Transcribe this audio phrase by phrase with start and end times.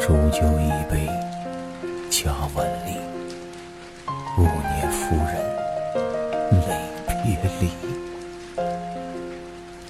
[0.00, 1.06] 煮酒一杯，
[2.08, 2.96] 家万里。
[4.38, 5.36] 勿念夫人
[6.66, 6.72] 泪
[7.22, 7.70] 别离。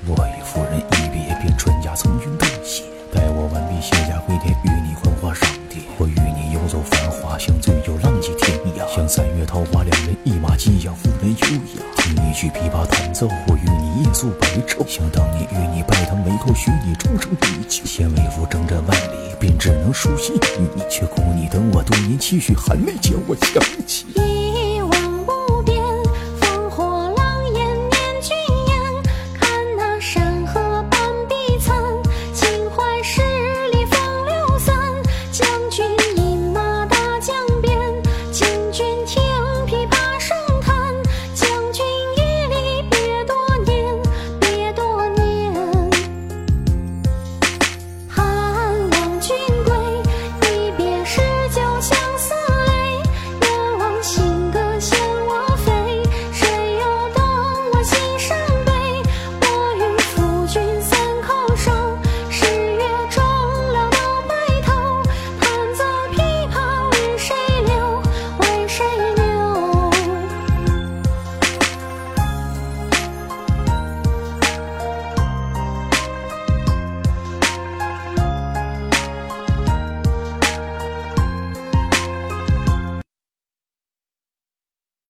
[0.08, 2.82] 我与夫人一别，便船家层云渡血。
[3.14, 5.84] 待我完毕卸甲归田，与你幻化上殿。
[5.96, 8.92] 我与你游走繁华，相醉酒浪迹天涯。
[8.92, 11.82] 像三月桃花，两一马激扬，妇人优雅。
[11.96, 14.86] 听一曲琵琶弹奏，我与你夜宿白昼。
[14.86, 17.84] 想当年与你拜堂为寇，许你终生依旧。
[17.86, 24.06] 纤为夫征战万里，便只能书信与你，却苦你等我多年，期许还没见我想起。